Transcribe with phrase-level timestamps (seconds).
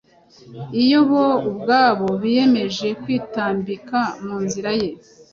[0.83, 4.89] iyo bo ubwabo biyemeje kwitambika mu nzira ye